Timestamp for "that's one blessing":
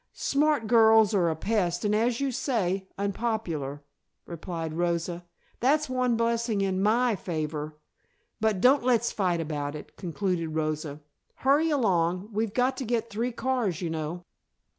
5.59-6.61